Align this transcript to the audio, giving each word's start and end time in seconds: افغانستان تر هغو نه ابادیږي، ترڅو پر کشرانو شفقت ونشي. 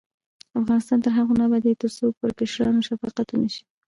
افغانستان 0.61 0.97
تر 1.05 1.11
هغو 1.17 1.33
نه 1.39 1.43
ابادیږي، 1.47 1.79
ترڅو 1.81 2.05
پر 2.19 2.29
کشرانو 2.39 2.85
شفقت 2.89 3.27
ونشي. 3.29 3.63